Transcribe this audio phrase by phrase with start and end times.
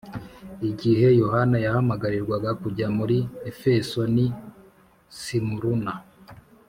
[0.69, 3.17] Igihe Yohana yahamagarirwaga kujya muri
[3.51, 4.27] Efeso n’i
[5.21, 5.93] Simuruna